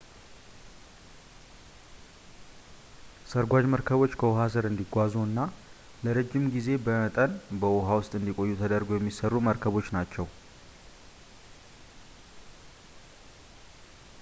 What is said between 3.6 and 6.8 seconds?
መርከቦች ከውሃ ስር እንዲጓዙ እና ለረዥም የጊዜ